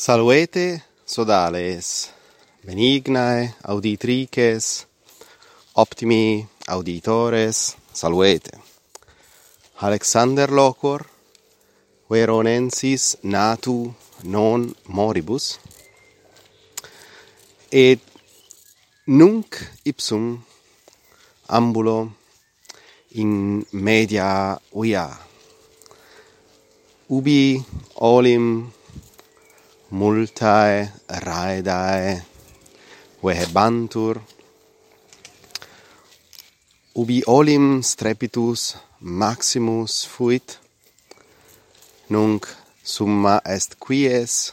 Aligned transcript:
Salvete 0.00 0.82
sodales, 1.04 2.08
benignae 2.64 3.52
auditrices, 3.64 4.86
optimi 5.74 6.48
auditores, 6.66 7.76
salvete. 7.92 8.56
Alexander 9.76 10.48
Locor, 10.50 11.04
veronensis 12.08 13.18
natu 13.22 13.92
non 14.24 14.74
moribus, 14.88 15.60
et 17.70 18.00
nunc 19.04 19.60
ipsum 19.84 20.42
ambulo 21.46 21.98
in 23.20 23.66
media 23.72 24.58
uia. 24.72 25.06
Ubi 27.10 27.62
olim 27.96 28.72
multae 29.90 30.86
raedae 31.26 32.22
vehebantur. 33.24 34.20
Ubi 36.94 37.18
olim 37.26 37.82
strepitus 37.82 38.76
maximus 39.00 40.06
fuit 40.06 40.58
nunc 42.10 42.46
summa 42.84 43.34
est 43.44 43.74
quies 43.82 44.52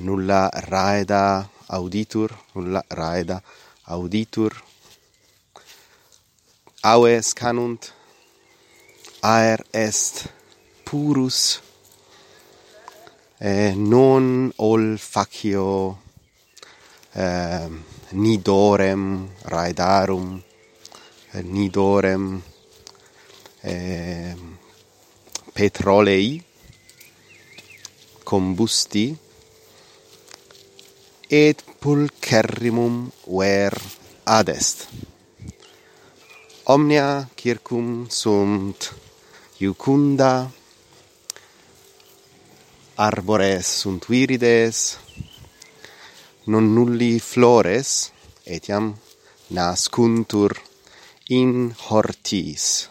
nulla 0.00 0.48
raeda 0.70 1.22
auditur 1.68 2.30
nulla 2.54 2.82
raeda 3.00 3.42
auditur. 3.84 4.52
Aues 6.82 7.34
canunt 7.34 7.92
aer 9.22 9.60
est 9.72 10.24
purus 10.86 11.60
eh, 13.38 13.74
non 13.76 14.52
ol 14.56 14.98
facio 14.98 15.98
eh, 17.12 17.68
nidorem 18.10 19.28
raidarum 19.42 20.42
eh, 21.32 21.42
nidorem 21.42 22.42
eh, 23.60 24.34
petrolei 25.52 26.42
combusti 28.22 29.16
et 31.28 31.62
pulcherrimum 31.80 33.10
ver 33.26 33.74
adest 34.24 34.86
omnia 36.64 37.28
circum 37.36 38.06
sunt 38.08 38.94
iucunda 39.60 40.50
arbores 42.96 43.66
sunt 43.66 44.06
virides 44.08 44.96
non 46.46 46.72
nulli 46.72 47.18
flores 47.20 48.10
etiam 48.44 48.94
nascuntur 49.48 50.56
in 51.28 51.74
hortis. 51.88 52.88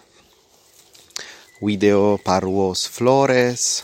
Video 1.59 2.19
parvos 2.23 2.87
flores 2.87 3.83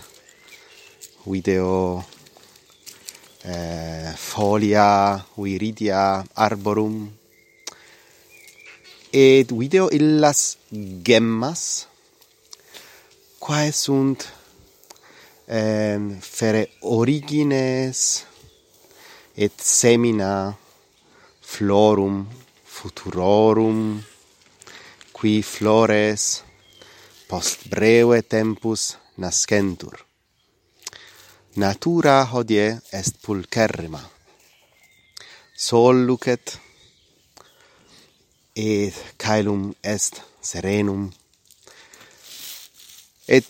video 1.25 2.05
eh, 3.43 4.13
folia 4.15 5.25
viridia 5.37 6.23
arborum 6.35 7.09
et 9.11 9.47
video 9.51 9.89
illas 9.89 10.57
gemmas 11.01 11.87
quae 13.39 13.71
sunt 13.71 14.40
ehm, 15.51 16.19
fere 16.21 16.63
origines 16.81 18.25
et 19.35 19.55
semina 19.59 20.55
florum 21.41 22.23
futurorum 22.63 23.79
qui 25.11 25.41
flores 25.43 26.23
post 27.27 27.67
breve 27.69 28.21
tempus 28.23 28.95
nascentur. 29.17 29.95
Natura 31.55 32.17
hodie 32.31 32.79
est 32.91 33.19
pulcherrima. 33.23 34.01
Sol 35.53 36.05
lucet 36.07 36.57
et 38.55 38.93
caelum 39.17 39.73
est 39.83 40.13
serenum 40.41 41.11
et 43.27 43.45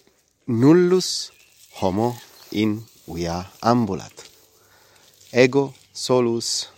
nullus 0.47 1.31
homo 1.81 2.15
in 2.51 2.85
uia 3.07 3.37
ambulat. 3.61 4.13
Ego 5.31 5.73
solus 5.93 6.69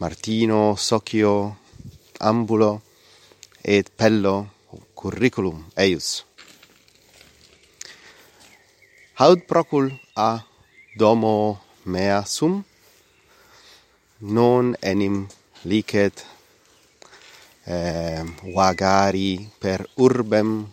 Martino 0.00 0.74
socio 0.76 1.56
ambulo 2.18 2.82
et 3.62 3.86
pello 3.98 4.50
curriculum 4.94 5.64
eius. 5.76 6.24
Haud 9.20 9.40
procul 9.46 9.86
a 10.16 10.30
domo 10.98 11.60
mea 11.84 12.24
sum 12.26 12.64
non 14.20 14.74
enim 14.82 15.26
licet 15.64 16.26
eh, 17.66 18.24
vagari 18.54 19.50
per 19.58 19.86
urbem 19.96 20.66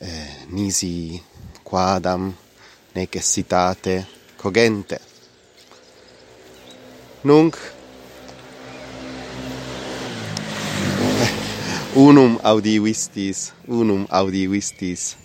eh, 0.00 0.44
nisi 0.48 1.22
quadam 1.70 2.34
necessitate 2.94 4.06
cogente. 4.36 5.00
Nunc 7.22 7.56
unum 12.06 12.38
audivistis, 12.42 13.52
unum 13.68 14.06
audivistis 14.10 15.16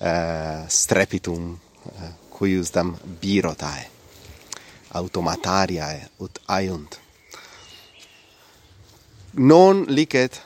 uh, 0.00 0.68
strepitum 0.68 1.54
eh, 1.54 1.58
uh, 2.02 2.10
cuiusdam 2.30 2.96
birotae 3.20 3.90
automatariae 4.96 6.08
ut 6.20 6.38
aiunt. 6.48 7.00
Non 9.36 9.84
licet 9.88 10.42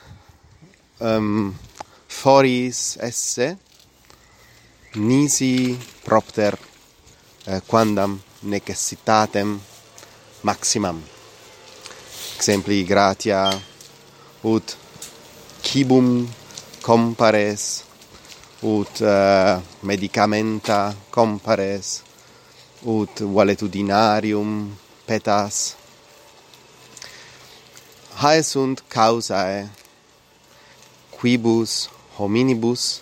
um, 0.99 1.07
ehm, 1.07 1.49
foris 2.07 2.97
esse 3.01 3.57
nisi 4.95 5.77
propter 6.03 6.57
eh, 7.45 7.61
quandam 7.65 8.19
necessitatem 8.41 9.59
maximam. 10.41 11.01
Exempli 12.35 12.83
gratia 12.83 13.61
ut 14.43 14.75
cibum 15.61 16.27
compares 16.81 17.83
ut 18.61 18.99
uh, 19.01 19.61
medicamenta 19.81 20.95
compares 21.09 22.01
ut 22.83 23.21
valetudinarium 23.21 24.75
petas. 25.05 25.75
Hae 28.21 28.43
sunt 28.43 28.83
causae 28.89 29.69
quibus 31.15 31.89
hominibus 32.17 33.01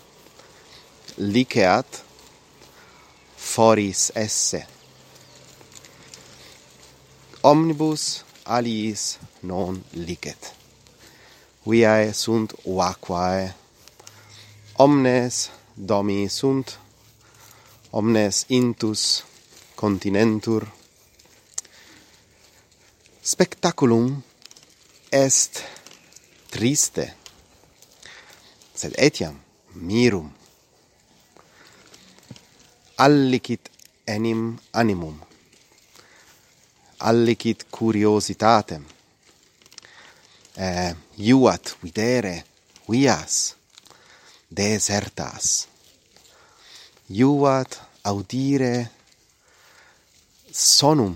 liceat 1.19 2.03
foris 3.35 4.12
esse. 4.16 4.68
Omnibus 7.44 8.24
aliis 8.46 9.19
non 9.44 9.84
licet. 9.91 10.53
Viae 11.68 12.13
sunt 12.13 12.56
vaquae 12.63 13.53
omnes 14.80 15.50
domi 15.75 16.28
sunt. 16.30 16.80
Omnes 17.91 18.46
intus 18.47 19.24
continentur. 19.75 20.71
Spectaculum 23.21 24.24
est 25.12 25.63
triste 26.50 27.16
sed 28.74 28.94
etiam 28.98 29.36
mirum 29.74 30.38
allicit 33.06 33.69
enim 34.06 34.60
animum, 34.74 35.16
allicit 37.00 37.66
curiositatem, 37.72 38.84
eh, 40.56 40.94
iuat 41.18 41.75
videre 41.81 42.44
vias 42.90 43.56
desertas, 44.51 45.68
iuat 47.10 47.80
audire 48.04 48.90
sonum 50.52 51.16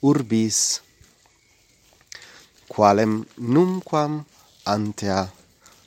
urbis 0.00 0.80
qualem 2.68 3.24
numquam 3.36 4.24
antea 4.64 5.28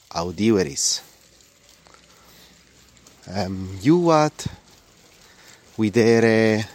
audiveris. 0.10 1.02
Um, 3.26 3.80
iuat 3.82 4.46
videre 5.78 6.66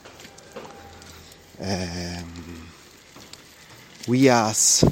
ehm, 1.60 2.32
vias 4.08 4.84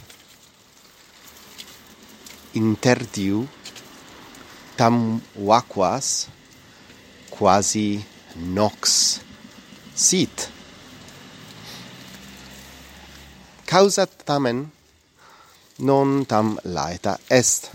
interdiu 2.55 3.47
tam 4.77 5.21
vacuas 5.35 6.29
quasi 7.31 8.05
nox 8.37 9.19
sit. 9.95 10.49
Causa 13.67 14.07
tamen 14.07 14.71
non 15.79 16.25
tam 16.31 16.59
laeta 16.65 17.19
est. 17.29 17.71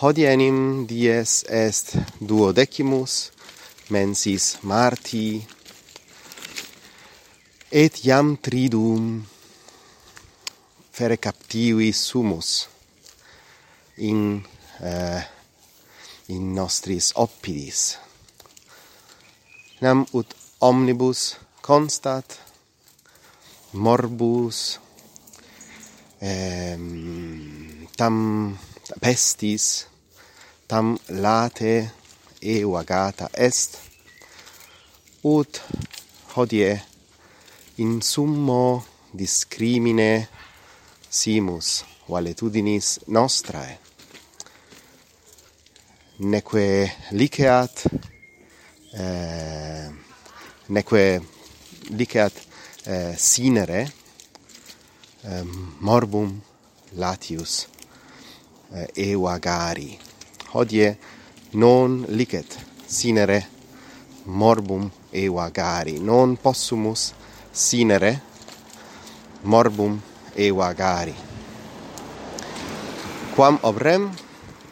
Hodienim 0.00 0.86
dies 0.86 1.44
est 1.48 1.96
duodecimus 2.20 3.34
mensis 3.90 4.58
Marti, 4.62 5.44
et 7.70 8.04
iam 8.06 8.36
tridum 8.38 9.24
fere 10.94 11.16
captivi 11.18 11.90
sumus 11.92 12.68
in 13.98 14.40
uh, 14.80 15.22
in 16.28 16.54
nostris 16.54 17.12
oppidis. 17.24 17.98
Nam 19.82 20.06
ut 20.16 20.28
omnibus 20.60 21.36
constat 21.60 22.38
morbus 23.74 24.78
ehm, 26.20 27.86
tam 27.98 28.16
pestis 29.02 29.66
tam 30.70 30.96
late 31.08 31.90
eu 32.44 32.76
agata 32.76 33.30
est 33.32 33.78
ut 35.24 35.62
hodie 36.36 36.82
in 37.78 38.02
summo 38.02 38.84
discrimine 39.12 40.28
simus 41.08 41.84
valetudinis 42.08 43.00
nostrae. 43.06 43.78
Neque 46.18 46.92
liceat 47.10 47.86
eh, 48.92 49.88
neque 50.68 51.20
liceat 51.96 52.34
eh, 52.84 53.16
sinere 53.16 53.80
eh, 55.24 55.44
morbum 55.80 56.40
latius 56.92 57.66
eh, 58.74 58.88
eu 58.94 59.26
agari. 59.28 59.98
Hodie 60.52 60.98
non 61.54 62.04
licet 62.08 62.58
sinere 62.86 63.38
morbum 64.24 64.90
evagari 65.10 65.98
non 65.98 66.36
possumus 66.36 67.12
sinere 67.50 68.12
morbum 69.42 70.00
evagari 70.34 71.14
quam 73.34 73.58
obrem 73.62 74.10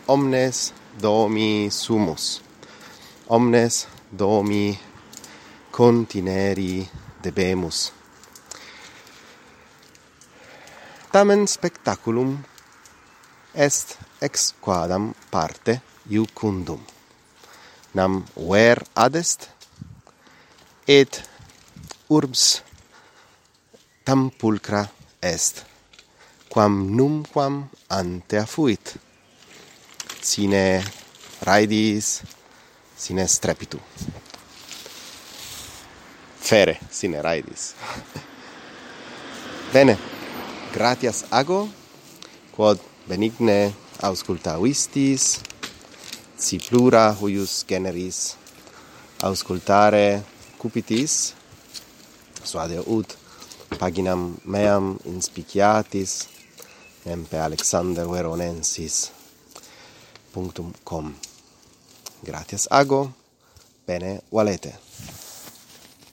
omnes 0.07 0.73
domi 1.01 1.69
sumus. 1.71 2.41
Omnes 3.27 3.87
domi 4.09 4.79
contineri 5.71 6.89
debemus. 7.21 7.93
Tamen 11.11 11.47
spectaculum 11.47 12.45
est 13.53 13.99
ex 14.21 14.55
quadam 14.61 15.13
parte 15.31 15.92
iucundum. 16.11 16.81
Nam 17.95 18.25
ver 18.37 18.83
adest, 18.95 19.49
et 20.87 21.23
urbs 22.09 22.63
tam 24.05 24.31
pulcra 24.31 24.89
est, 25.21 25.65
quam 26.49 26.97
numquam 26.97 27.69
antea 27.89 28.47
fuit. 28.47 28.97
Sine 30.23 30.83
raidis, 31.43 32.23
sine 32.97 33.27
strepitu. 33.29 33.79
Fere, 36.41 36.79
sine 36.91 37.23
raidis. 37.23 37.73
Bene, 39.73 39.97
gratias 40.75 41.25
ago, 41.31 41.69
quod 42.55 42.81
benigne 43.09 43.73
auscultavistis, 44.03 45.41
si 46.45 46.57
plura 46.67 47.05
huius 47.21 47.53
generis 47.71 48.19
auscultare 49.29 50.07
cupitis 50.61 51.15
suade 52.51 52.79
ut 52.97 53.09
paginam 53.81 54.23
meam 54.45 54.85
inspiciatis 55.15 56.13
nempe 57.07 57.37
alexander 57.49 58.07
veronensis 58.15 58.97
.com. 60.85 61.15
Gratias 62.23 62.67
ago. 62.71 63.13
Bene 63.87 64.23
valete 64.31 64.92